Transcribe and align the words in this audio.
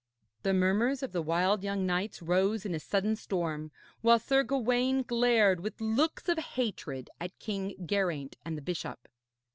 The 0.41 0.51
murmurs 0.55 1.03
of 1.03 1.11
the 1.11 1.21
wild 1.21 1.63
young 1.63 1.85
knights 1.85 2.23
rose 2.23 2.65
in 2.65 2.73
a 2.73 2.79
sudden 2.79 3.15
storm, 3.15 3.69
while 4.01 4.17
Sir 4.17 4.41
Gawaine 4.41 5.03
glared 5.03 5.59
with 5.59 5.79
looks 5.79 6.27
of 6.27 6.39
hatred 6.39 7.11
at 7.19 7.37
King 7.37 7.75
Geraint 7.85 8.35
and 8.43 8.57
the 8.57 8.63
bishop. 8.63 9.07